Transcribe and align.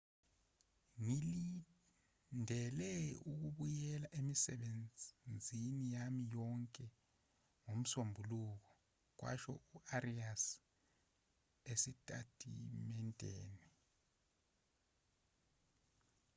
ngilindele 1.05 2.91
ukubuyela 3.31 4.07
emisebenzini 4.19 5.75
yami 5.95 6.23
yonke 6.33 6.85
ngomsombuluko 7.65 8.71
kwasho 9.17 9.53
u-arias 9.77 10.43
esitatimendeni 11.71 13.67